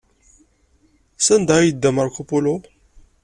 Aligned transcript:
Sanda 1.25 1.53
ay 1.57 1.65
yedda 1.67 1.89
Marco 1.97 2.21
Polo? 2.29 2.53